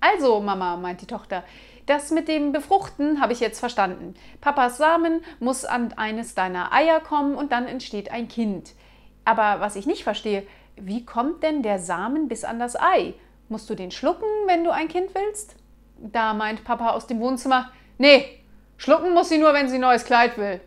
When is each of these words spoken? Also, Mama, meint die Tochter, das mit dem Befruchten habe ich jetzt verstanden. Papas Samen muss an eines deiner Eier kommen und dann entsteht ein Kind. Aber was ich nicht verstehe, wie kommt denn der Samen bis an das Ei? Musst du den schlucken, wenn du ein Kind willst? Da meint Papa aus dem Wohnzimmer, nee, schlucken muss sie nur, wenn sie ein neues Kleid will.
Also, 0.00 0.40
Mama, 0.40 0.76
meint 0.76 1.02
die 1.02 1.06
Tochter, 1.06 1.44
das 1.86 2.10
mit 2.10 2.28
dem 2.28 2.52
Befruchten 2.52 3.20
habe 3.20 3.32
ich 3.32 3.40
jetzt 3.40 3.60
verstanden. 3.60 4.14
Papas 4.40 4.78
Samen 4.78 5.22
muss 5.40 5.64
an 5.64 5.92
eines 5.94 6.34
deiner 6.34 6.72
Eier 6.72 7.00
kommen 7.00 7.34
und 7.34 7.52
dann 7.52 7.66
entsteht 7.66 8.10
ein 8.10 8.28
Kind. 8.28 8.74
Aber 9.24 9.60
was 9.60 9.76
ich 9.76 9.86
nicht 9.86 10.04
verstehe, 10.04 10.46
wie 10.76 11.04
kommt 11.04 11.42
denn 11.42 11.62
der 11.62 11.78
Samen 11.78 12.28
bis 12.28 12.44
an 12.44 12.58
das 12.58 12.80
Ei? 12.80 13.14
Musst 13.48 13.68
du 13.68 13.74
den 13.74 13.90
schlucken, 13.90 14.28
wenn 14.46 14.64
du 14.64 14.70
ein 14.70 14.88
Kind 14.88 15.14
willst? 15.14 15.56
Da 15.98 16.32
meint 16.32 16.64
Papa 16.64 16.90
aus 16.90 17.06
dem 17.06 17.20
Wohnzimmer, 17.20 17.70
nee, 17.98 18.24
schlucken 18.76 19.12
muss 19.12 19.28
sie 19.28 19.38
nur, 19.38 19.52
wenn 19.52 19.68
sie 19.68 19.74
ein 19.74 19.82
neues 19.82 20.04
Kleid 20.04 20.38
will. 20.38 20.60